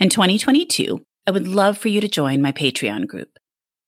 [0.00, 3.38] In 2022, I would love for you to join my Patreon group.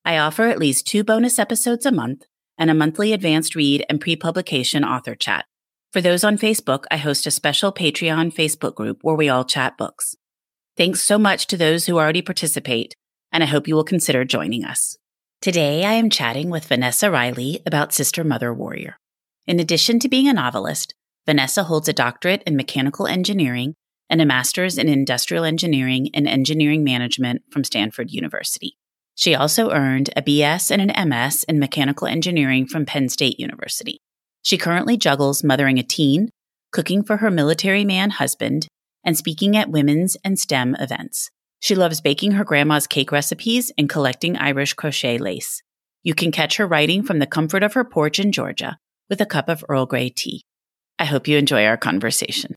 [0.04, 2.26] I offer at least two bonus episodes a month
[2.58, 5.46] and a monthly advanced read and pre publication author chat.
[5.90, 9.78] For those on Facebook, I host a special Patreon Facebook group where we all chat
[9.78, 10.14] books.
[10.76, 12.94] Thanks so much to those who already participate,
[13.32, 14.98] and I hope you will consider joining us.
[15.40, 18.98] Today, I am chatting with Vanessa Riley about Sister Mother Warrior.
[19.46, 23.76] In addition to being a novelist, Vanessa holds a doctorate in mechanical engineering
[24.12, 28.76] and a master's in industrial engineering and engineering management from Stanford University.
[29.14, 34.02] She also earned a BS and an MS in mechanical engineering from Penn State University.
[34.42, 36.28] She currently juggles mothering a teen,
[36.72, 38.68] cooking for her military man husband,
[39.02, 41.30] and speaking at women's and STEM events.
[41.60, 45.62] She loves baking her grandma's cake recipes and collecting Irish crochet lace.
[46.02, 48.76] You can catch her writing from the comfort of her porch in Georgia
[49.08, 50.44] with a cup of Earl Grey tea.
[50.98, 52.56] I hope you enjoy our conversation.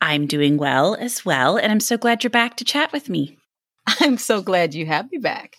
[0.00, 3.38] I'm doing well as well, and I'm so glad you're back to chat with me.
[4.00, 5.56] I'm so glad you have me back.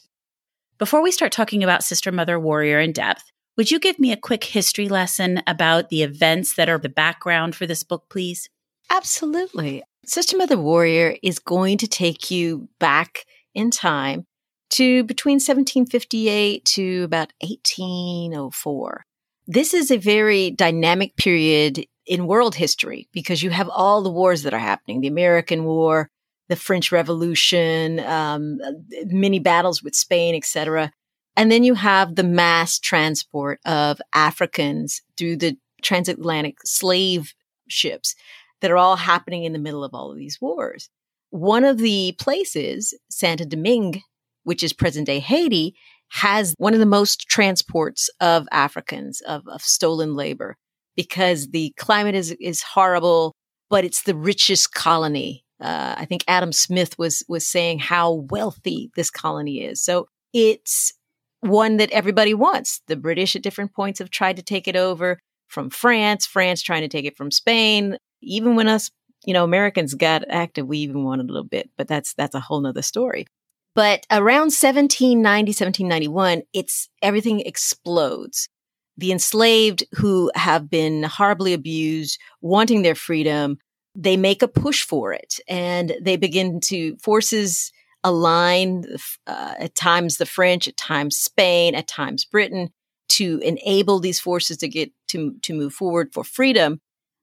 [0.78, 3.24] Before we start talking about Sister Mother Warrior in depth,
[3.56, 7.56] would you give me a quick history lesson about the events that are the background
[7.56, 8.48] for this book, please?
[8.92, 9.84] Absolutely.
[10.06, 13.26] Sister Mother Warrior is going to take you back
[13.56, 14.26] in time
[14.70, 19.04] to between 1758 to about 1804.
[19.48, 24.44] This is a very dynamic period in world history because you have all the wars
[24.44, 26.10] that are happening the American War,
[26.48, 28.60] the French Revolution, um,
[29.06, 30.92] many battles with Spain, etc.
[31.36, 37.34] And then you have the mass transport of Africans through the transatlantic slave
[37.68, 38.16] ships
[38.62, 40.90] that are all happening in the middle of all of these wars.
[41.30, 44.02] One of the places, Santa Domingue,
[44.44, 45.76] which is present day Haiti,
[46.10, 50.58] has one of the most transports of Africans, of, of stolen labor
[50.98, 53.34] because the climate is is horrible,
[53.70, 55.46] but it's the richest colony.
[55.62, 59.82] Uh, I think Adam Smith was was saying how wealthy this colony is.
[59.82, 60.94] So it's
[61.40, 62.82] one that everybody wants.
[62.88, 66.82] The British at different points have tried to take it over from France, France trying
[66.82, 67.98] to take it from Spain.
[68.22, 68.90] Even when us,
[69.26, 72.42] you know, Americans got active, we even wanted a little bit, but that's that's a
[72.42, 73.28] whole nother story.
[73.76, 78.50] But around 1790, 1791, it's everything explodes
[78.98, 83.58] the enslaved who have been horribly abused, wanting their freedom,
[83.96, 87.72] they make a push for it and they begin to forces
[88.04, 88.86] align
[89.26, 92.70] uh, at times the French, at times Spain, at times Britain
[93.10, 96.80] to enable these forces to get to, to move forward for freedom.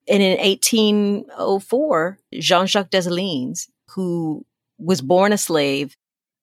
[0.09, 4.45] And in 1804, Jean-Jacques Dessalines, who
[4.79, 5.97] was born a slave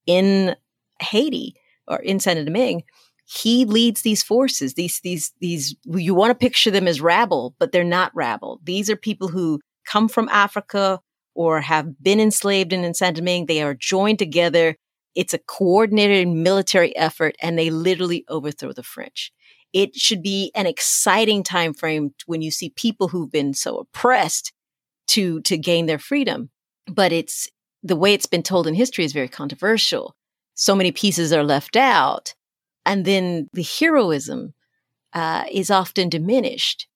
[0.08, 0.56] in
[1.02, 1.56] Haiti
[1.88, 2.84] or in Saint Domingue,
[3.32, 7.72] he leads these forces these these these you want to picture them as rabble but
[7.72, 8.60] they're not rabble.
[8.64, 11.00] These are people who come from africa
[11.34, 14.76] or have been enslaved in Saint Domingue they are joined together.
[15.16, 19.32] It's a coordinated military effort and they literally overthrow the french.
[19.72, 24.52] It should be an exciting time frame when you see people who've been so oppressed
[25.08, 26.50] to to gain their freedom.
[26.88, 27.48] But it's
[27.82, 30.16] the way it's been told in history is very controversial.
[30.54, 32.36] So many pieces are left out,
[32.86, 34.54] and then the heroism
[35.14, 36.88] uh, is often diminished.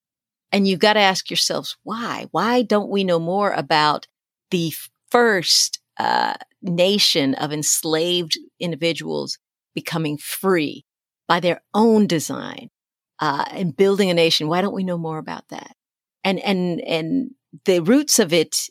[0.51, 2.27] And you've got to ask yourselves why.
[2.31, 4.07] Why don't we know more about
[4.51, 4.73] the
[5.09, 9.37] first uh, nation of enslaved individuals
[9.73, 10.85] becoming free
[11.27, 12.69] by their own design
[13.19, 14.47] uh, and building a nation?
[14.47, 15.75] Why don't we know more about that?
[16.23, 17.31] And and and
[17.65, 18.69] the roots of it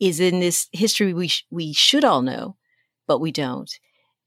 [0.00, 2.56] is in this history we sh- we should all know,
[3.06, 3.70] but we don't.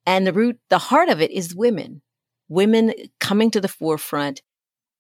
[0.06, 2.02] And the root, the heart of it is women,
[2.50, 4.42] women coming to the forefront,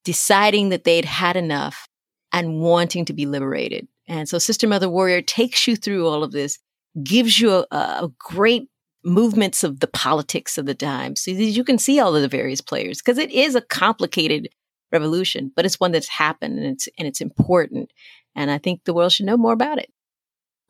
[0.05, 1.87] deciding that they'd had enough
[2.31, 3.87] and wanting to be liberated.
[4.07, 6.59] And so Sister Mother Warrior takes you through all of this,
[7.03, 8.69] gives you a, a great
[9.03, 12.59] movements of the politics of the time so you can see all of the various
[12.59, 14.49] players because it is a complicated
[14.91, 17.93] revolution but it's one that's happened and it's and it's important
[18.35, 19.89] and i think the world should know more about it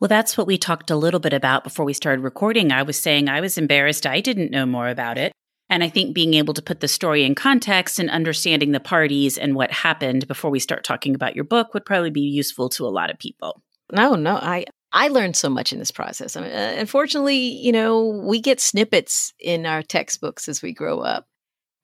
[0.00, 2.72] well, that's what we talked a little bit about before we started recording.
[2.72, 5.30] I was saying I was embarrassed I didn't know more about it.
[5.70, 9.38] And I think being able to put the story in context and understanding the parties
[9.38, 12.84] and what happened before we start talking about your book would probably be useful to
[12.84, 13.62] a lot of people.
[13.92, 16.36] No, no, I I learned so much in this process.
[16.36, 21.00] I mean, uh, unfortunately, you know, we get snippets in our textbooks as we grow
[21.00, 21.26] up.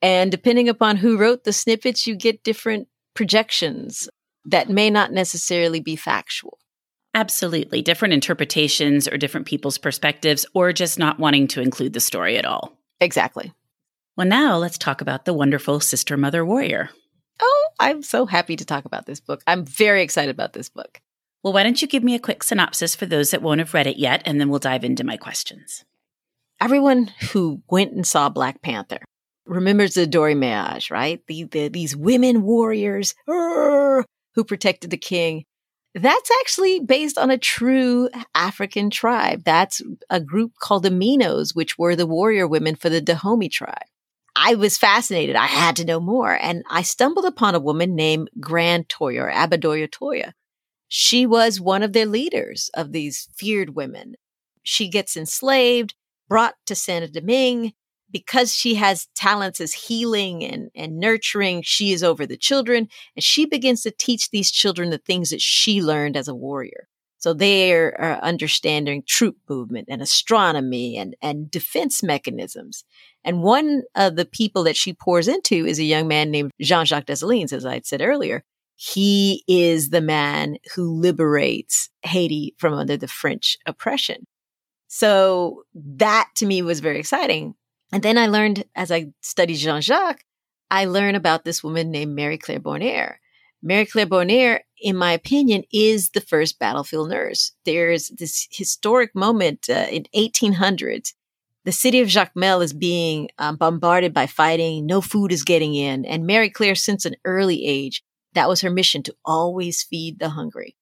[0.03, 4.09] And depending upon who wrote the snippets, you get different projections
[4.45, 6.59] that may not necessarily be factual.
[7.15, 7.81] Absolutely.
[7.81, 12.45] Different interpretations or different people's perspectives, or just not wanting to include the story at
[12.45, 12.77] all.
[13.01, 13.53] Exactly.
[14.17, 16.89] Well, now let's talk about the wonderful Sister Mother Warrior.
[17.39, 19.43] Oh, I'm so happy to talk about this book.
[19.47, 21.03] I'm very excited about this book.
[21.43, 23.87] Well, why don't you give me a quick synopsis for those that won't have read
[23.87, 25.85] it yet, and then we'll dive into my questions.
[26.63, 29.01] Everyone who went and saw Black Panther
[29.45, 31.21] remembers the Milaje, right?
[31.29, 35.45] The, the, these women warriors who protected the king.
[35.95, 39.45] That's actually based on a true African tribe.
[39.45, 43.85] That's a group called the Minos, which were the warrior women for the Dahomey tribe.
[44.39, 45.35] I was fascinated.
[45.35, 46.39] I had to know more.
[46.41, 50.33] And I stumbled upon a woman named Grand Toya or Abadoya Toya.
[50.89, 54.15] She was one of their leaders of these feared women.
[54.63, 55.95] She gets enslaved,
[56.29, 57.73] brought to Saint Domingue,
[58.11, 63.25] because she has talents as healing and, and nurturing, she is over the children and
[63.25, 66.89] she begins to teach these children the things that she learned as a warrior.
[67.19, 72.85] So they are, are understanding troop movement and astronomy and, and defense mechanisms.
[73.25, 77.07] And one of the people that she pours into is a young man named Jean-Jacques
[77.07, 78.45] Dessalines, as I had said earlier.
[78.77, 84.27] He is the man who liberates Haiti from under the French oppression.
[84.89, 87.55] So that to me was very exciting.
[87.93, 90.23] And then I learned, as I studied Jean Jacques,
[90.71, 93.19] I learned about this woman named Mary Claire Bonheur.
[93.63, 97.53] Mary Claire Bonheur, in my opinion, is the first battlefield nurse.
[97.65, 101.15] There's this historic moment uh, in 1800s.
[101.65, 104.87] The city of Jacmel is being um, bombarded by fighting.
[104.87, 106.05] No food is getting in.
[106.05, 108.05] And Mary Claire, since an early age,
[108.35, 110.77] that was her mission to always feed the hungry.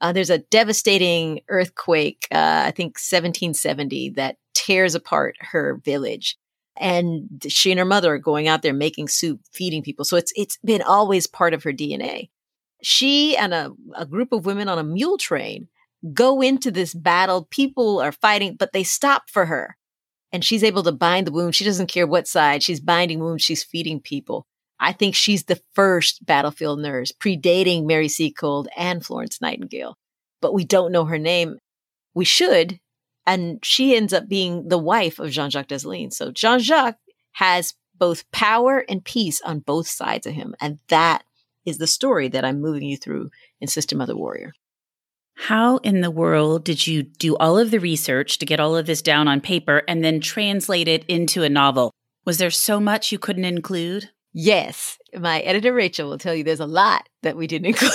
[0.00, 6.38] Uh, there's a devastating earthquake, uh, I think 1770, that tears apart her village
[6.80, 10.04] and she and her mother are going out there making soup, feeding people.
[10.04, 12.30] So it's it's been always part of her DNA.
[12.82, 15.68] She and a, a group of women on a mule train
[16.14, 17.46] go into this battle.
[17.50, 19.76] People are fighting, but they stop for her.
[20.32, 21.54] And she's able to bind the wound.
[21.54, 22.62] She doesn't care what side.
[22.62, 23.42] She's binding wounds.
[23.44, 24.46] She's feeding people.
[24.78, 29.98] I think she's the first battlefield nurse, predating Mary Seacole and Florence Nightingale.
[30.40, 31.58] But we don't know her name.
[32.14, 32.80] We should,
[33.30, 36.14] and she ends up being the wife of Jean Jacques Dessalines.
[36.14, 36.98] So Jean Jacques
[37.34, 40.56] has both power and peace on both sides of him.
[40.60, 41.22] And that
[41.64, 44.52] is the story that I'm moving you through in Sister Mother Warrior.
[45.36, 48.86] How in the world did you do all of the research to get all of
[48.86, 51.92] this down on paper and then translate it into a novel?
[52.24, 54.10] Was there so much you couldn't include?
[54.32, 54.98] Yes.
[55.18, 57.92] My editor Rachel will tell you there's a lot that we didn't include.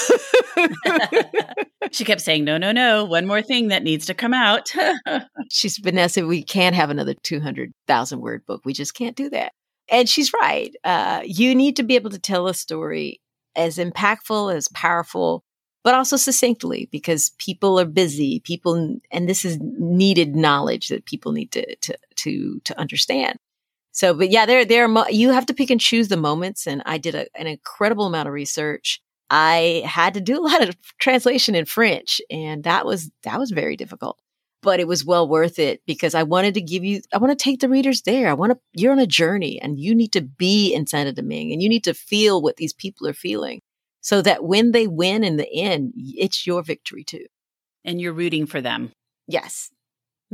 [1.91, 4.71] she kept saying, no, no, no, one more thing that needs to come out.
[5.49, 8.61] she's Vanessa, we can't have another 200,000 word book.
[8.65, 9.53] We just can't do that.
[9.89, 10.75] And she's right.
[10.83, 13.21] Uh, you need to be able to tell a story
[13.55, 15.43] as impactful, as powerful,
[15.83, 18.41] but also succinctly because people are busy.
[18.41, 23.37] People, and this is needed knowledge that people need to, to, to, to understand.
[23.95, 26.67] So, but yeah, there, there are, you have to pick and choose the moments.
[26.67, 30.67] And I did a, an incredible amount of research I had to do a lot
[30.67, 34.19] of translation in French and that was that was very difficult.
[34.61, 37.43] But it was well worth it because I wanted to give you I want to
[37.43, 38.29] take the readers there.
[38.29, 41.51] I want to you're on a journey and you need to be in Saint Domingue
[41.51, 43.61] and you need to feel what these people are feeling
[44.01, 47.25] so that when they win in the end, it's your victory too.
[47.83, 48.91] And you're rooting for them.
[49.27, 49.69] Yes.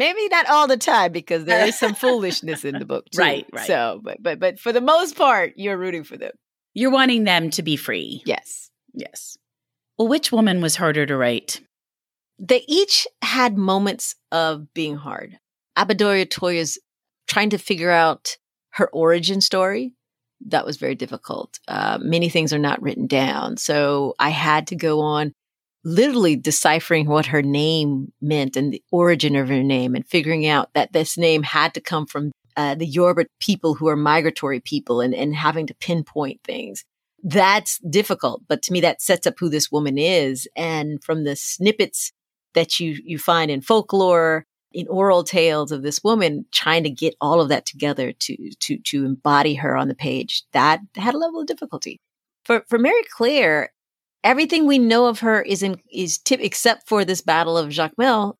[0.01, 3.19] Maybe not all the time because there is some foolishness in the book too.
[3.19, 3.67] Right, right.
[3.67, 6.31] So, but but but for the most part, you're rooting for them.
[6.73, 8.23] You're wanting them to be free.
[8.25, 8.71] Yes.
[8.95, 9.37] Yes.
[9.99, 11.61] Well, which woman was harder to write?
[12.39, 15.37] They each had moments of being hard.
[15.77, 16.79] Abadoria Toya's
[17.27, 18.37] trying to figure out
[18.71, 19.93] her origin story.
[20.47, 21.59] That was very difficult.
[21.67, 23.57] Uh, many things are not written down.
[23.57, 25.33] So I had to go on
[25.83, 30.73] literally deciphering what her name meant and the origin of her name and figuring out
[30.73, 35.01] that this name had to come from uh, the Yoruba people who are migratory people
[35.01, 36.83] and, and having to pinpoint things.
[37.23, 40.47] That's difficult, but to me, that sets up who this woman is.
[40.55, 42.11] And from the snippets
[42.53, 47.15] that you, you find in folklore, in oral tales of this woman, trying to get
[47.21, 51.17] all of that together to, to, to embody her on the page, that had a
[51.17, 51.99] level of difficulty.
[52.45, 53.71] For, for Mary Claire,
[54.23, 58.35] everything we know of her is in is tip except for this battle of Jacmel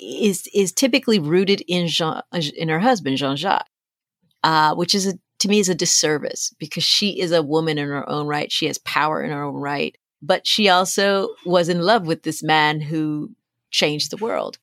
[0.00, 2.22] is is typically rooted in Jean
[2.56, 3.68] in her husband Jean Jacques,
[4.42, 7.88] uh, which is a, to me is a disservice because she is a woman in
[7.88, 8.50] her own right.
[8.50, 12.42] She has power in her own right, but she also was in love with this
[12.42, 13.30] man who
[13.70, 14.58] changed the world.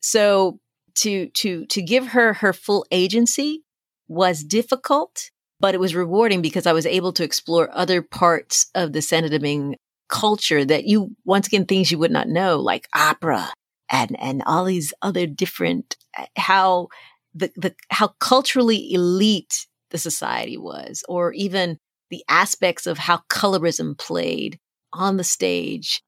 [0.00, 0.60] So
[0.96, 3.62] to to to give her her full agency
[4.06, 5.30] was difficult,
[5.60, 9.30] but it was rewarding because I was able to explore other parts of the Saint
[9.30, 9.76] Domingue
[10.14, 13.52] culture that you once again things you would not know like opera
[13.90, 16.86] and and all these other different uh, how
[17.34, 21.78] the, the how culturally elite the society was or even
[22.10, 24.60] the aspects of how colorism played
[24.92, 26.00] on the stage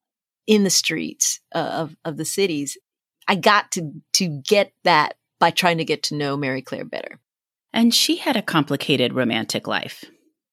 [0.47, 2.77] in the streets uh, of of the cities
[3.27, 7.19] i got to to get that by trying to get to know mary claire better
[7.73, 10.05] and she had a complicated romantic life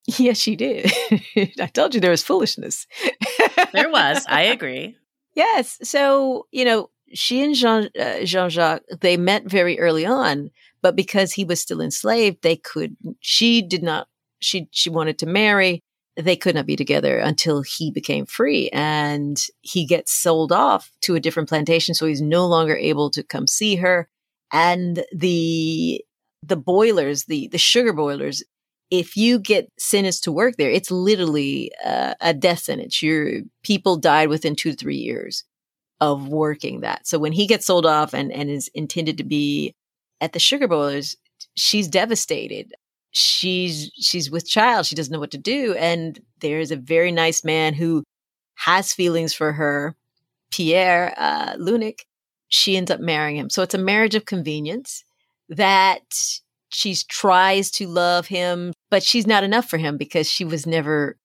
[0.18, 0.92] Yes, she did.
[1.60, 2.86] I told you there was foolishness.
[3.74, 4.24] There was.
[4.28, 4.96] I agree.
[5.34, 5.78] Yes.
[5.82, 10.50] So, you know, she and Jean uh, Jean Jacques they met very early on,
[10.82, 12.96] but because he was still enslaved, they could.
[13.20, 14.08] She did not.
[14.40, 15.80] She she wanted to marry.
[16.16, 21.14] They could not be together until he became free, and he gets sold off to
[21.14, 24.08] a different plantation, so he's no longer able to come see her.
[24.52, 26.04] And the
[26.42, 28.44] the boilers, the the sugar boilers,
[28.90, 33.02] if you get sentenced to work there, it's literally uh, a death sentence.
[33.02, 35.44] Your people died within two to three years
[36.00, 37.06] of working that.
[37.06, 39.74] So when he gets sold off and, and is intended to be
[40.20, 41.16] at the sugar boilers,
[41.54, 42.72] she's devastated.
[43.10, 44.86] She's she's with child.
[44.86, 45.74] She doesn't know what to do.
[45.74, 48.02] And there's a very nice man who
[48.56, 49.94] has feelings for her,
[50.50, 52.00] Pierre uh, Lunic.
[52.48, 53.50] She ends up marrying him.
[53.50, 55.04] So it's a marriage of convenience
[55.48, 56.02] that
[56.74, 61.16] she tries to love him, but she's not enough for him because she was never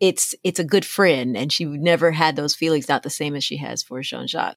[0.00, 3.42] it's it's a good friend and she never had those feelings not the same as
[3.42, 4.56] she has for Jean-Jacques.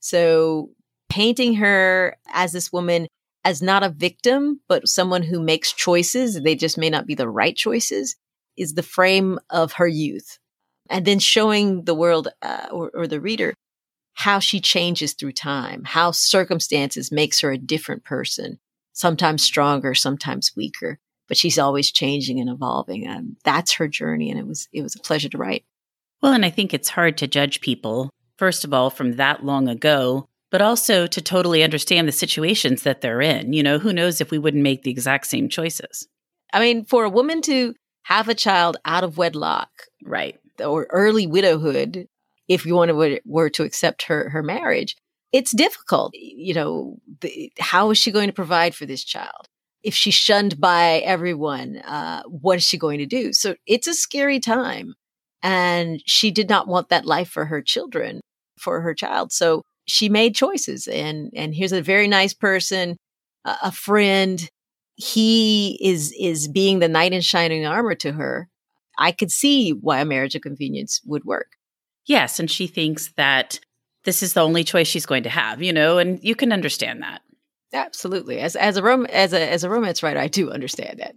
[0.00, 0.70] So
[1.08, 3.06] painting her as this woman
[3.44, 7.28] as not a victim but someone who makes choices, they just may not be the
[7.28, 8.16] right choices
[8.56, 10.38] is the frame of her youth.
[10.90, 13.54] And then showing the world uh, or, or the reader
[14.14, 18.58] how she changes through time, how circumstances makes her a different person
[18.92, 23.06] sometimes stronger, sometimes weaker, but she's always changing and evolving.
[23.06, 24.30] And that's her journey.
[24.30, 25.64] And it was, it was a pleasure to write.
[26.22, 29.68] Well, and I think it's hard to judge people, first of all, from that long
[29.68, 33.52] ago, but also to totally understand the situations that they're in.
[33.52, 36.06] You know, who knows if we wouldn't make the exact same choices?
[36.52, 39.70] I mean, for a woman to have a child out of wedlock,
[40.04, 42.06] right, or early widowhood,
[42.48, 44.96] if you wanted were to accept her her marriage,
[45.32, 46.12] it's difficult.
[46.14, 49.46] You know, the, how is she going to provide for this child?
[49.82, 53.32] If she's shunned by everyone, uh, what is she going to do?
[53.32, 54.94] So it's a scary time.
[55.42, 58.20] And she did not want that life for her children,
[58.58, 59.32] for her child.
[59.32, 60.86] So she made choices.
[60.86, 62.96] And, and here's a very nice person,
[63.44, 64.48] a, a friend.
[64.94, 68.48] He is, is being the knight in shining armor to her.
[68.98, 71.48] I could see why a marriage of convenience would work.
[72.06, 72.38] Yes.
[72.38, 73.58] And she thinks that
[74.04, 77.02] this is the only choice she's going to have, you know, and you can understand
[77.02, 77.22] that.
[77.74, 78.38] Absolutely.
[78.38, 81.14] As as a rom- as a as a romance writer, I do understand that.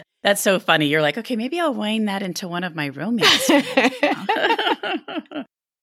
[0.22, 0.86] That's so funny.
[0.86, 3.50] You're like, okay, maybe I'll wind that into one of my romance.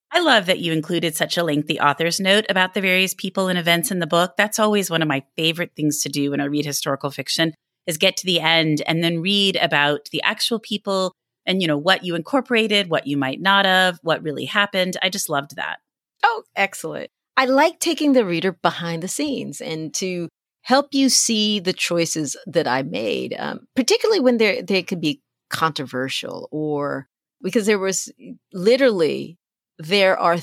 [0.09, 3.59] I love that you included such a lengthy author's note about the various people and
[3.59, 4.33] events in the book.
[4.37, 7.53] That's always one of my favorite things to do when I read historical fiction
[7.85, 11.11] is get to the end and then read about the actual people
[11.47, 14.97] and you know what you incorporated, what you might not have, what really happened.
[15.01, 15.79] I just loved that.
[16.23, 17.09] Oh, excellent.
[17.37, 20.27] I like taking the reader behind the scenes and to
[20.61, 25.21] help you see the choices that I made, um, particularly when they they could be
[25.49, 27.07] controversial or
[27.41, 28.11] because there was
[28.53, 29.37] literally
[29.79, 30.37] there are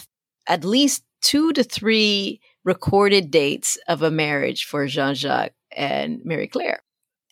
[0.48, 6.80] at least two to three recorded dates of a marriage for Jean-Jacques and Mary Claire.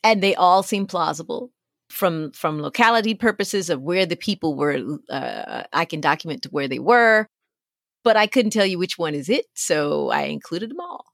[0.04, 1.50] And they all seem plausible
[1.92, 6.68] from from locality purposes of where the people were uh, I can document to where
[6.68, 7.26] they were,
[8.04, 11.04] but I couldn't tell you which one is it, so I included them all.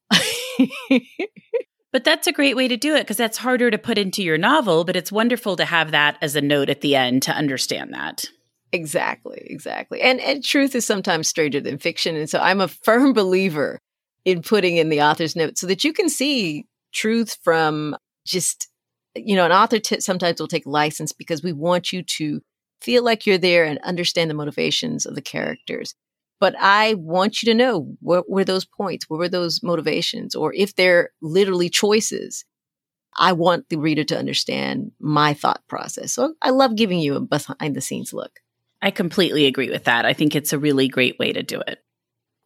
[1.90, 4.36] But that's a great way to do it because that's harder to put into your
[4.36, 7.94] novel, but it's wonderful to have that as a note at the end to understand
[7.94, 8.26] that.
[8.72, 10.02] Exactly, exactly.
[10.02, 12.14] And and truth is sometimes stranger than fiction.
[12.14, 13.80] And so I'm a firm believer
[14.24, 18.68] in putting in the author's note so that you can see truth from just
[19.24, 22.40] you know, an author t- sometimes will take license because we want you to
[22.80, 25.94] feel like you're there and understand the motivations of the characters.
[26.40, 29.06] But I want you to know what were those points?
[29.08, 30.34] What were those motivations?
[30.34, 32.44] Or if they're literally choices,
[33.16, 36.12] I want the reader to understand my thought process.
[36.12, 38.40] So I love giving you a behind the scenes look.
[38.80, 40.04] I completely agree with that.
[40.04, 41.82] I think it's a really great way to do it.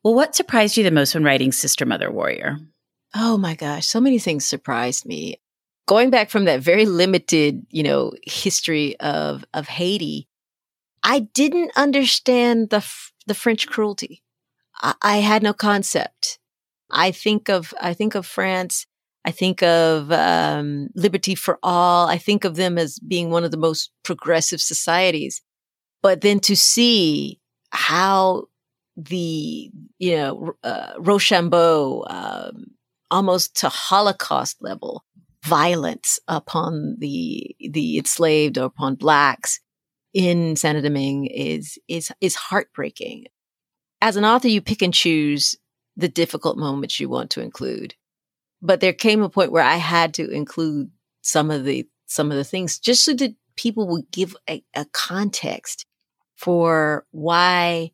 [0.03, 2.59] Well, what surprised you the most when writing Sister Mother Warrior?
[3.15, 5.41] Oh my gosh, so many things surprised me.
[5.87, 10.29] Going back from that very limited, you know, history of of Haiti,
[11.03, 12.87] I didn't understand the
[13.27, 14.23] the French cruelty.
[14.81, 16.39] I, I had no concept.
[16.91, 18.87] I think of I think of France.
[19.25, 22.09] I think of um, Liberty for All.
[22.09, 25.43] I think of them as being one of the most progressive societies.
[26.03, 28.47] But then to see how
[28.97, 32.67] the you know uh, Rochambeau um,
[33.11, 35.05] almost to Holocaust level
[35.45, 39.61] violence upon the the enslaved or upon blacks
[40.13, 43.27] in Saint Domingue is is is heartbreaking.
[44.01, 45.57] As an author, you pick and choose
[45.97, 47.95] the difficult moments you want to include.
[48.61, 50.91] But there came a point where I had to include
[51.23, 54.87] some of the some of the things just so that people would give a, a
[54.93, 55.87] context
[56.37, 57.93] for why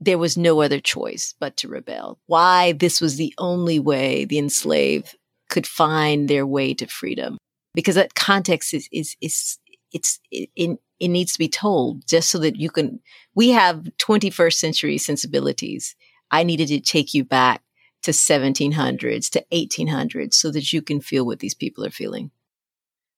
[0.00, 2.18] there was no other choice but to rebel.
[2.26, 5.16] Why this was the only way the enslaved
[5.48, 7.38] could find their way to freedom.
[7.74, 9.58] Because that context is is is
[9.92, 13.00] it's it, it, it needs to be told just so that you can
[13.34, 15.94] we have 21st century sensibilities.
[16.30, 17.62] I needed to take you back
[18.02, 22.30] to 1700s to 1800s so that you can feel what these people are feeling.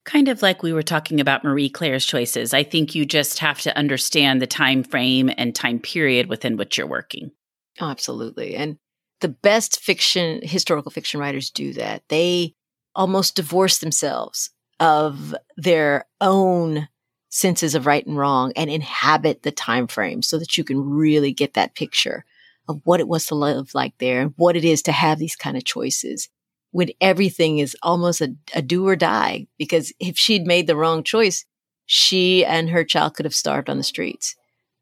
[0.05, 2.55] Kind of like we were talking about marie claire's choices.
[2.55, 6.79] I think you just have to understand the time frame and time period within which
[6.79, 7.33] you're working.
[7.81, 8.57] Oh, absolutely.
[8.57, 8.79] And
[9.21, 12.03] the best fiction historical fiction writers do that.
[12.09, 12.55] They
[12.95, 16.89] almost divorce themselves of their own
[17.29, 21.33] senses of right and wrong and inhabit the time frame so that you can really
[21.33, 22.25] get that picture
[22.69, 25.37] of what it was to live like there and what it is to have these
[25.37, 26.29] kind of choices
[26.73, 29.47] when everything is almost a, a do or die.
[29.59, 31.45] Because if she'd made the wrong choice
[31.93, 34.37] she and her child could have starved on the streets.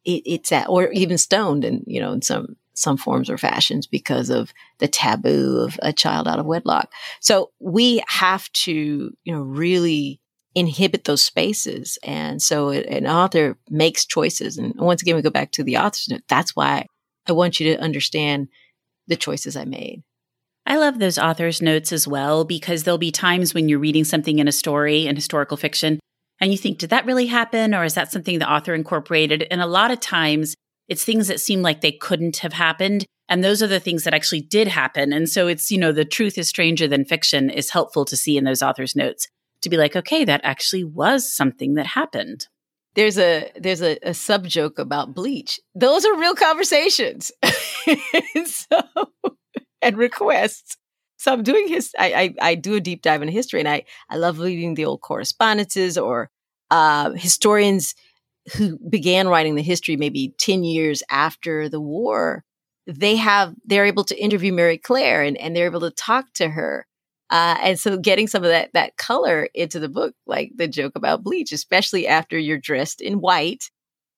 [0.04, 3.86] It, it's at or even stoned and you know in some some forms or fashions
[3.86, 6.92] because of the taboo of a child out of wedlock.
[7.20, 10.20] So we have to, you know, really
[10.54, 11.98] inhibit those spaces.
[12.02, 14.58] And so an author makes choices.
[14.58, 16.22] And once again, we go back to the author's note.
[16.28, 16.86] That's why
[17.28, 18.48] I want you to understand
[19.06, 20.02] the choices I made.
[20.66, 24.38] I love those author's notes as well because there'll be times when you're reading something
[24.38, 25.98] in a story in historical fiction
[26.40, 27.74] and you think, did that really happen?
[27.74, 29.46] Or is that something the author incorporated?
[29.50, 30.54] And a lot of times
[30.88, 33.04] it's things that seem like they couldn't have happened.
[33.28, 35.12] And those are the things that actually did happen.
[35.12, 38.38] And so it's, you know, the truth is stranger than fiction is helpful to see
[38.38, 39.28] in those author's notes
[39.62, 42.48] to be like, okay, that actually was something that happened.
[42.94, 45.60] There's a there's a, a sub joke about bleach.
[45.74, 47.30] Those are real conversations.
[48.46, 48.80] so
[49.82, 50.76] and requests.
[51.16, 53.84] So I'm doing his I, I, I do a deep dive in history and I
[54.08, 56.30] I love reading the old correspondences or
[56.70, 57.94] uh, historians
[58.56, 62.44] who began writing the history maybe 10 years after the war,
[62.86, 66.48] they have, they're able to interview Mary Claire and, and they're able to talk to
[66.48, 66.86] her.
[67.30, 70.92] Uh, and so getting some of that, that color into the book, like the joke
[70.96, 73.70] about bleach, especially after you're dressed in white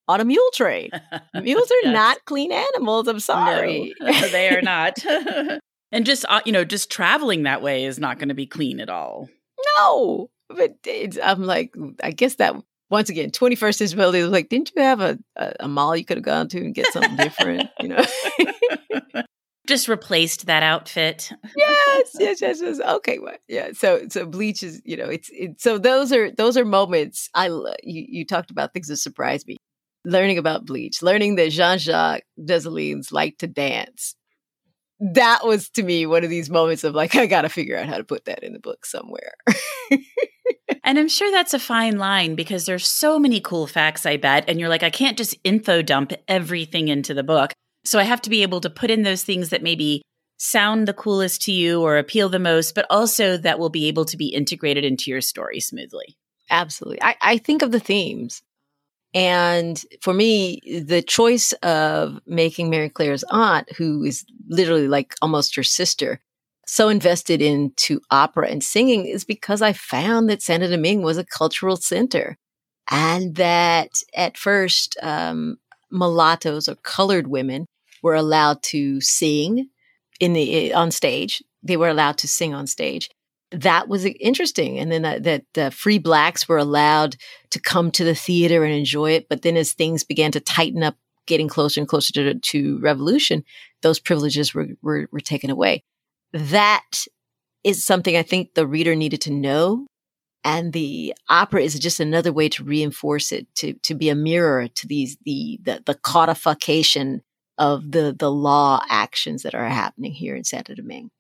[0.06, 0.90] on a mule train.
[1.34, 1.92] Mules are yes.
[1.92, 3.08] not clean animals.
[3.08, 3.94] I'm sorry.
[4.00, 5.04] No, they are not.
[5.92, 8.80] and just, uh, you know, just traveling that way is not going to be clean
[8.80, 9.28] at all.
[9.78, 10.74] No, but
[11.22, 12.56] I'm like, I guess that
[12.90, 16.16] once again, 21st Disability was like, didn't you have a, a, a mall you could
[16.16, 17.70] have gone to and get something different?
[17.80, 18.04] you know?
[19.66, 21.30] Just replaced that outfit.
[21.56, 22.80] yes, yes, yes, yes.
[22.80, 23.70] Okay, well, yeah.
[23.72, 27.46] So, so bleach is, you know, it's, it, so those are, those are moments I,
[27.46, 27.72] you,
[28.08, 29.56] you talked about things that surprised me.
[30.04, 34.16] Learning about bleach, learning that Jean-Jacques Dessalines liked to dance.
[34.98, 37.86] That was to me one of these moments of like, I got to figure out
[37.86, 39.34] how to put that in the book somewhere.
[40.84, 44.44] and I'm sure that's a fine line because there's so many cool facts, I bet.
[44.48, 47.52] And you're like, I can't just info dump everything into the book.
[47.84, 50.02] So I have to be able to put in those things that maybe
[50.38, 54.04] sound the coolest to you or appeal the most, but also that will be able
[54.06, 56.16] to be integrated into your story smoothly.
[56.50, 57.02] Absolutely.
[57.02, 58.42] I, I think of the themes.
[59.12, 65.56] And for me, the choice of making Mary Claire's aunt, who is literally like almost
[65.56, 66.20] your sister,
[66.70, 71.24] so invested into opera and singing is because I found that Saint Domingue was a
[71.24, 72.36] cultural center
[72.88, 75.56] and that at first um,
[75.90, 77.66] mulattoes or colored women
[78.04, 79.68] were allowed to sing
[80.20, 81.42] in the on stage.
[81.60, 83.10] They were allowed to sing on stage.
[83.50, 87.16] That was interesting, and then that, uh, free blacks were allowed
[87.50, 89.28] to come to the theater and enjoy it.
[89.28, 90.94] But then, as things began to tighten up,
[91.26, 93.42] getting closer and closer to, to revolution,
[93.82, 95.82] those privileges were, were were taken away
[96.32, 97.04] that
[97.64, 99.86] is something I think the reader needed to know.
[100.42, 104.68] And the opera is just another way to reinforce it, to, to be a mirror
[104.68, 107.20] to these, the, the, the codification
[107.58, 111.10] of the, the law actions that are happening here in Santo Domingue.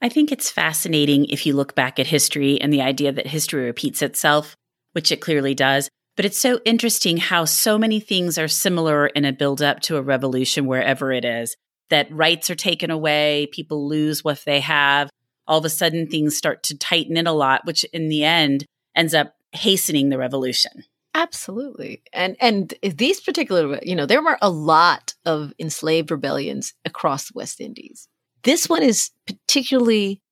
[0.00, 3.64] I think it's fascinating if you look back at history and the idea that history
[3.64, 4.56] repeats itself,
[4.92, 5.88] which it clearly does.
[6.16, 9.96] But it's so interesting how so many things are similar in a build up to
[9.96, 11.56] a revolution wherever it is
[11.90, 15.10] that rights are taken away, people lose what they have.
[15.46, 18.64] All of a sudden, things start to tighten in a lot, which in the end
[18.94, 20.84] ends up hastening the revolution.
[21.14, 22.02] Absolutely.
[22.12, 27.32] And and these particular, you know, there were a lot of enslaved rebellions across the
[27.34, 28.08] West Indies.
[28.44, 30.22] This one is particularly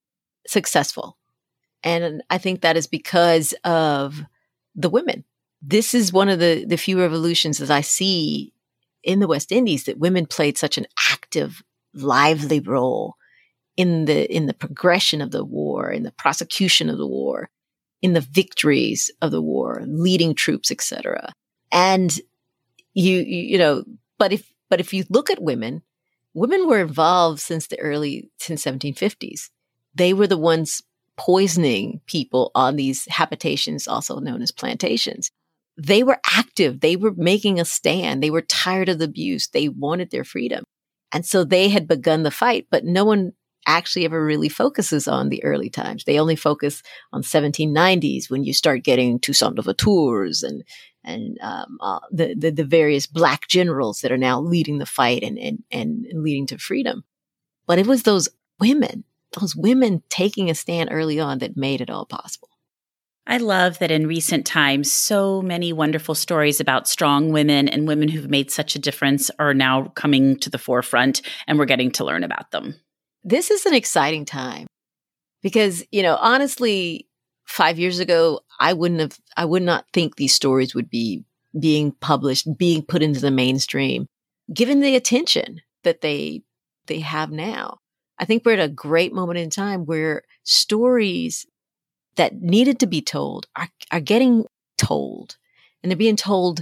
[0.47, 1.19] successful.
[1.83, 4.21] And I think that is because of
[4.75, 5.25] the women.
[5.61, 8.53] This is one of the, the few revolutions that I see
[9.03, 11.63] in the West Indies that women played such an active,
[11.95, 13.15] lively role
[13.77, 17.49] in the in the progression of the war, in the prosecution of the war,
[18.03, 21.33] in the victories of the war, leading troops, etc.
[21.71, 22.17] And
[22.95, 23.85] you, you you know,
[24.19, 25.83] but if but if you look at women,
[26.35, 29.51] women were involved since the early since 1750s.
[29.95, 30.83] They were the ones
[31.17, 35.31] poisoning people on these habitations, also known as plantations
[35.79, 36.81] they were active.
[36.81, 38.23] They were making a stand.
[38.23, 39.49] They were tired of the abuse.
[39.49, 40.65] They wanted their freedom.
[41.13, 43.33] And so they had begun the fight, but no one
[43.67, 46.05] actually ever really focuses on the early times.
[46.05, 50.65] They only focus on 1790s when you start getting Toussaint Louverture's and
[51.05, 55.23] and um, uh, the, the, the various black generals that are now leading the fight
[55.23, 57.05] and, and and leading to freedom.
[57.67, 59.05] But it was those women,
[59.39, 62.48] those women taking a stand early on that made it all possible.
[63.29, 68.09] I love that in recent times, so many wonderful stories about strong women and women
[68.09, 72.07] who've made such a difference are now coming to the forefront, and we're getting to
[72.07, 72.75] learn about them.
[73.23, 74.67] This is an exciting time
[75.43, 77.07] because, you know, honestly,
[77.45, 81.23] five years ago, I wouldn't have, I would not think these stories would be
[81.61, 84.07] being published, being put into the mainstream,
[84.55, 86.43] given the attention that they
[86.87, 87.77] they have now.
[88.19, 91.45] I think we're at a great moment in time where stories
[92.19, 94.45] that needed to be told are, are getting
[94.77, 95.37] told.
[95.83, 96.61] And they're being told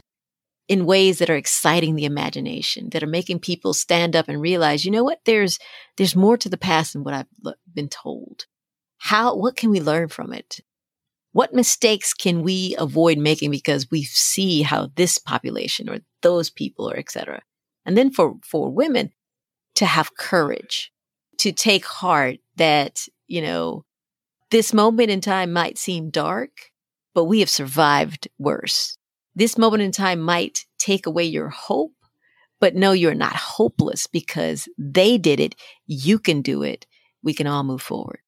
[0.69, 4.85] in ways that are exciting the imagination that are making people stand up and realize
[4.85, 5.21] you know what?
[5.25, 5.59] There's
[5.97, 8.47] there's more to the past than what i've been told.
[8.99, 10.61] How what can we learn from it?
[11.33, 16.91] What mistakes can we avoid making because we see how this population or those people
[16.91, 17.43] or etc
[17.87, 19.13] and then for for women
[19.77, 20.93] to have courage
[21.39, 23.85] to take heart that you know
[24.51, 26.51] this moment in time might seem dark,
[27.15, 28.97] but we have survived worse.
[29.35, 31.93] This moment in time might take away your hope,
[32.61, 35.55] but no, you're not hopeless because they did it.
[35.87, 36.87] You can do it.
[37.23, 38.21] We can all move forward.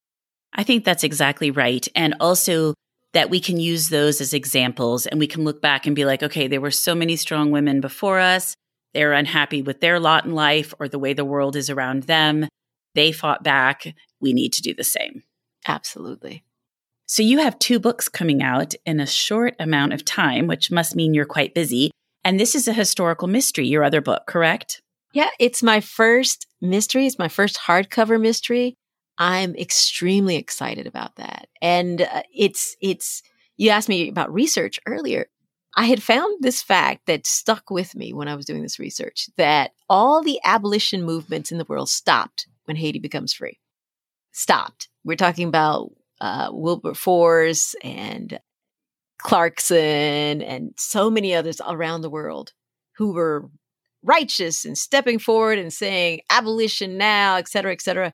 [0.53, 1.87] I think that's exactly right.
[1.95, 2.75] And also
[3.13, 6.23] that we can use those as examples and we can look back and be like,
[6.23, 8.55] okay, there were so many strong women before us.
[8.93, 12.49] They're unhappy with their lot in life or the way the world is around them.
[12.95, 13.95] They fought back.
[14.21, 15.23] We need to do the same.
[15.67, 16.45] Absolutely.
[17.07, 20.95] So you have two books coming out in a short amount of time, which must
[20.95, 21.91] mean you're quite busy.
[22.23, 24.83] And this is a historical mystery, your other book, correct?
[25.15, 27.07] Yeah, it's my first mystery.
[27.07, 28.75] It's my first hardcover mystery.
[29.17, 31.49] I'm extremely excited about that.
[31.63, 33.23] And uh, it's, it's,
[33.57, 35.29] you asked me about research earlier.
[35.75, 39.31] I had found this fact that stuck with me when I was doing this research
[39.37, 43.59] that all the abolition movements in the world stopped when Haiti becomes free.
[44.33, 44.89] Stopped.
[45.05, 48.39] We're talking about uh, Wilberforce and
[49.19, 52.53] Clarkson and so many others around the world
[52.97, 53.49] who were
[54.03, 58.13] righteous and stepping forward and saying abolition now, et cetera, et cetera.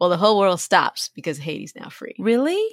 [0.00, 2.14] Well, the whole world stops because Haiti's now free.
[2.18, 2.64] Really?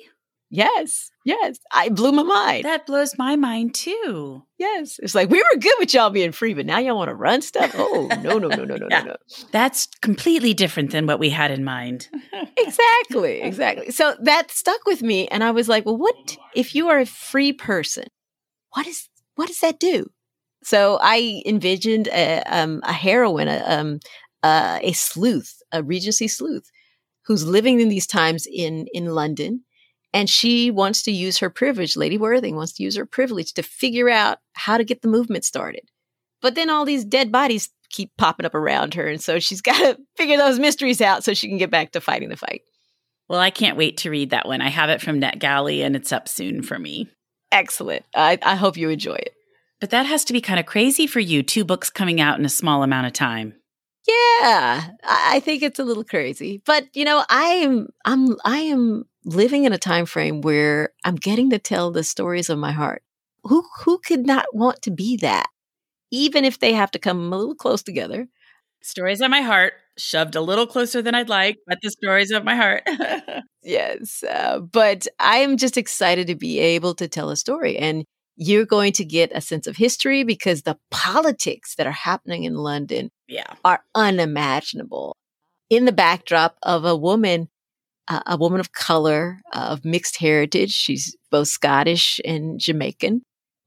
[0.50, 1.58] Yes, yes.
[1.74, 2.64] I blew my mind.
[2.64, 4.44] That blows my mind too.
[4.58, 4.98] yes.
[5.04, 7.42] It's like we were good with y'all being free, but now y'all want to run
[7.42, 7.72] stuff?
[7.76, 9.02] Oh, no, no, no, no, no, Yeah.
[9.02, 9.16] no, no.
[9.52, 12.08] That's completely different than what we had in mind.
[12.58, 13.92] Exactly, exactly.
[13.92, 17.06] So that stuck with me and I was like, well, what if you are a
[17.06, 18.06] free person?
[18.74, 20.08] What is what does that do?
[20.64, 24.00] So I envisioned a, um, a heroine, a, um,
[24.44, 26.70] uh, a sleuth, a Regency sleuth,
[27.26, 29.64] who's living in these times in in London,
[30.14, 31.98] and she wants to use her privilege.
[31.98, 35.46] Lady Worthing wants to use her privilege to figure out how to get the movement
[35.46, 35.90] started.
[36.42, 39.78] But then all these dead bodies keep popping up around her, and so she's got
[39.78, 42.62] to figure those mysteries out so she can get back to fighting the fight.
[43.30, 44.62] Well, I can't wait to read that one.
[44.62, 47.10] I have it from NetGalley and it's up soon for me.
[47.52, 48.06] Excellent.
[48.16, 49.34] I, I hope you enjoy it.
[49.80, 52.46] But that has to be kind of crazy for you, two books coming out in
[52.46, 53.54] a small amount of time.
[54.08, 59.04] Yeah, I think it's a little crazy, but you know, I am I'm I am
[59.28, 63.04] living in a time frame where I'm getting to tell the stories of my heart.
[63.44, 65.48] Who who could not want to be that,
[66.12, 68.28] even if they have to come a little close together?
[68.82, 72.44] Stories of my heart, shoved a little closer than I'd like, but the stories of
[72.44, 72.84] my heart.
[73.64, 78.06] Yes, uh, but I am just excited to be able to tell a story, and
[78.38, 82.56] you're going to get a sense of history because the politics that are happening in
[82.56, 83.56] London yeah.
[83.66, 85.18] are unimaginable
[85.70, 87.50] in the backdrop of a woman,
[88.08, 90.72] a woman of color, of mixed heritage.
[90.72, 93.22] She's both Scottish and Jamaican,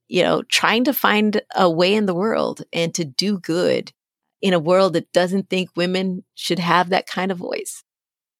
[0.08, 3.92] you know, trying to find a way in the world and to do good
[4.40, 7.82] in a world that doesn't think women should have that kind of voice.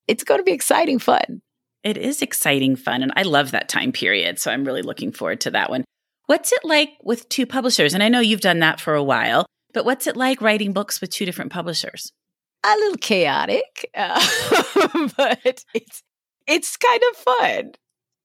[0.08, 1.42] It's going to be exciting fun.
[1.84, 3.02] It is exciting fun.
[3.02, 4.38] And I love that time period.
[4.38, 5.84] So I'm really looking forward to that one.
[6.26, 7.94] What's it like with two publishers?
[7.94, 11.00] And I know you've done that for a while, but what's it like writing books
[11.00, 12.12] with two different publishers?
[12.62, 14.20] A little chaotic, uh,
[15.16, 15.38] but
[15.74, 16.02] it's
[16.46, 17.72] it's kind of fun.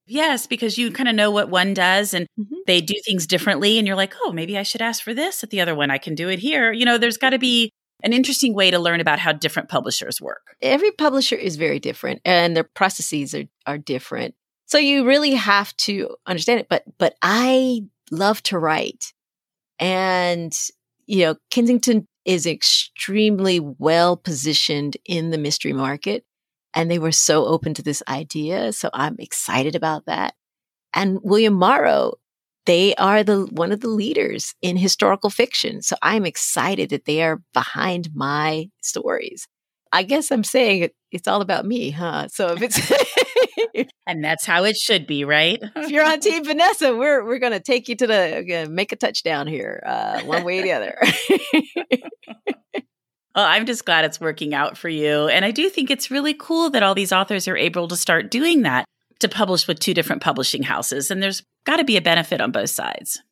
[0.06, 2.56] Yes, because you kind of know what one does and Mhm.
[2.66, 3.78] they do things differently.
[3.78, 5.90] And you're like, oh, maybe I should ask for this at the other one.
[5.90, 6.70] I can do it here.
[6.72, 7.70] You know, there's got to be
[8.04, 10.54] an interesting way to learn about how different publishers work.
[10.62, 14.34] every publisher is very different and their processes are, are different.
[14.66, 16.68] So you really have to understand it.
[16.68, 19.12] But but I love to write.
[19.78, 20.52] And
[21.06, 26.24] you know, Kensington is extremely well positioned in the mystery market.
[26.74, 28.72] And they were so open to this idea.
[28.72, 30.34] So I'm excited about that.
[30.92, 32.14] And William Morrow,
[32.66, 35.80] they are the one of the leaders in historical fiction.
[35.80, 39.46] So I'm excited that they are behind my stories.
[39.96, 42.28] I guess I'm saying it, it's all about me, huh?
[42.28, 42.78] So if it's
[44.06, 45.58] And that's how it should be, right?
[45.74, 49.46] If you're on Team Vanessa, we're we're gonna take you to the make a touchdown
[49.46, 50.98] here, uh, one way or the other.
[53.34, 55.28] Well, I'm just glad it's working out for you.
[55.28, 58.30] And I do think it's really cool that all these authors are able to start
[58.30, 58.86] doing that
[59.18, 61.10] to publish with two different publishing houses.
[61.10, 63.22] And there's got to be a benefit on both sides.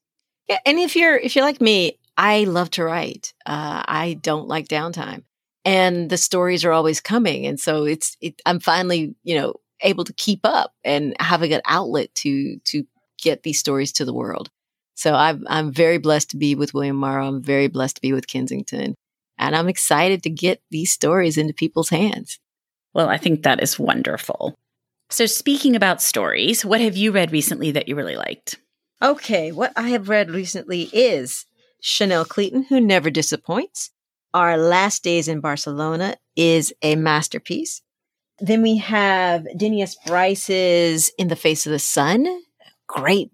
[0.49, 3.33] yeah, and if you're if you're like me, I love to write.
[3.47, 5.25] Uh, I don't like downtime,
[5.65, 10.05] and the stories are always coming, and so it's it, I'm finally you know able
[10.05, 12.85] to keep up and having an outlet to to
[13.21, 14.51] get these stories to the world.
[14.95, 17.27] So I'm I'm very blessed to be with William Morrow.
[17.27, 18.95] I'm very blessed to be with Kensington,
[19.39, 22.39] and I'm excited to get these stories into people's hands.
[22.93, 24.55] Well, I think that is wonderful.
[25.11, 28.57] So, speaking about stories, what have you read recently that you really liked?
[29.03, 31.45] Okay, what I have read recently is
[31.81, 33.91] Chanel Cleeton, Who Never Disappoints.
[34.35, 37.83] Our Last Days in Barcelona is a masterpiece.
[38.41, 39.97] Then we have Denny S.
[40.07, 42.27] Bryce's In the Face of the Sun,
[42.89, 43.31] great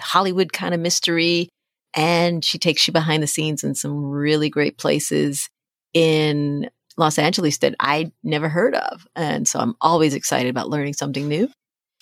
[0.00, 1.48] Hollywood kind of mystery.
[1.94, 5.48] And she takes you behind the scenes in some really great places
[5.92, 9.06] in Los Angeles that I never heard of.
[9.14, 11.48] And so I'm always excited about learning something new.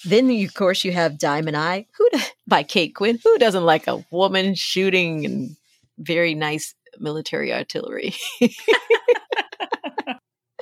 [0.07, 2.09] Then, of course, you have Diamond Eye, who
[2.47, 3.19] by Kate Quinn.
[3.23, 5.57] Who doesn't like a woman shooting and
[5.99, 8.15] very nice military artillery?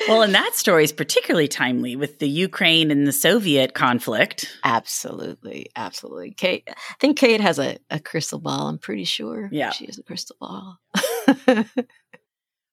[0.09, 4.51] Well, and that story is particularly timely with the Ukraine and the Soviet conflict.
[4.65, 6.33] absolutely, absolutely.
[6.33, 8.69] Kate, I think Kate has a, a crystal ball.
[8.69, 9.51] I'm pretty sure.
[9.53, 9.71] Yeah.
[9.71, 10.79] she has a crystal ball.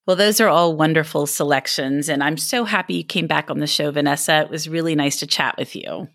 [0.07, 2.07] Well, those are all wonderful selections.
[2.07, 4.39] And I'm so happy you came back on the show, Vanessa.
[4.39, 6.07] It was really nice to chat with you.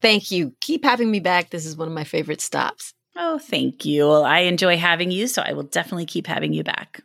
[0.00, 0.54] Thank you.
[0.62, 1.50] Keep having me back.
[1.50, 2.94] This is one of my favorite stops.
[3.16, 4.10] Oh, thank you.
[4.10, 7.02] I enjoy having you, so I will definitely keep having you back.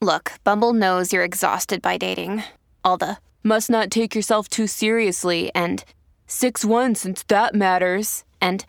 [0.00, 2.42] Look, Bumble knows you're exhausted by dating.
[2.84, 5.84] All the must not take yourself too seriously and
[6.26, 8.24] 6 1 since that matters.
[8.40, 8.64] And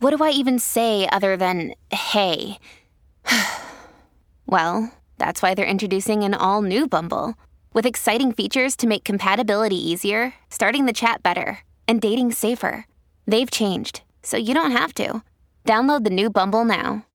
[0.00, 2.58] what do I even say other than hey?
[4.46, 7.34] well, that's why they're introducing an all new Bumble
[7.72, 12.86] with exciting features to make compatibility easier, starting the chat better, and dating safer.
[13.26, 15.22] They've changed, so you don't have to.
[15.64, 17.06] Download the new Bumble now.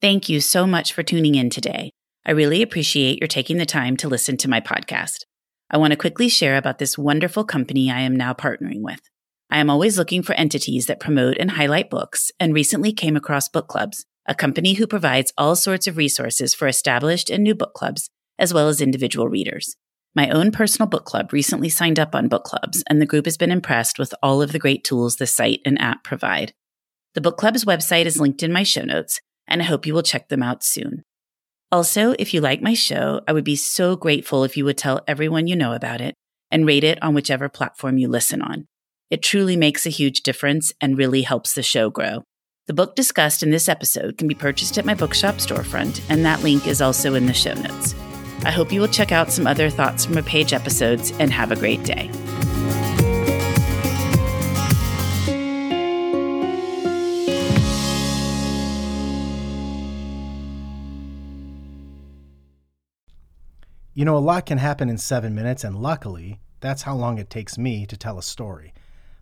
[0.00, 1.90] Thank you so much for tuning in today.
[2.24, 5.24] I really appreciate your taking the time to listen to my podcast.
[5.70, 9.00] I want to quickly share about this wonderful company I am now partnering with.
[9.50, 13.48] I am always looking for entities that promote and highlight books and recently came across
[13.48, 17.74] Book Clubs, a company who provides all sorts of resources for established and new book
[17.74, 19.76] clubs, as well as individual readers.
[20.14, 23.36] My own personal book club recently signed up on book clubs, and the group has
[23.36, 26.52] been impressed with all of the great tools the site and app provide.
[27.14, 30.02] The book club's website is linked in my show notes, and I hope you will
[30.02, 31.04] check them out soon.
[31.72, 35.00] Also, if you like my show, I would be so grateful if you would tell
[35.06, 36.16] everyone you know about it
[36.50, 38.66] and rate it on whichever platform you listen on.
[39.10, 42.24] It truly makes a huge difference and really helps the show grow.
[42.66, 46.42] The book discussed in this episode can be purchased at my bookshop storefront, and that
[46.42, 47.94] link is also in the show notes.
[48.42, 51.52] I hope you will check out some other Thoughts from a Page episodes and have
[51.52, 52.10] a great day.
[63.92, 67.28] You know, a lot can happen in seven minutes, and luckily, that's how long it
[67.28, 68.72] takes me to tell a story.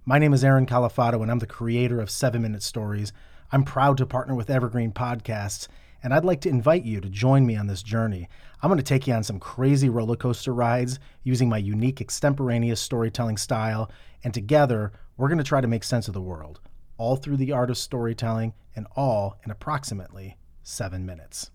[0.05, 3.13] My name is Aaron Califato, and I'm the creator of Seven Minute Stories.
[3.51, 5.67] I'm proud to partner with Evergreen Podcasts,
[6.01, 8.29] and I'd like to invite you to join me on this journey.
[8.61, 12.81] I'm going to take you on some crazy roller coaster rides using my unique extemporaneous
[12.81, 13.91] storytelling style,
[14.25, 16.61] and together, we're going to try to make sense of the world,
[16.97, 21.51] all through the art of storytelling, and all in approximately seven minutes.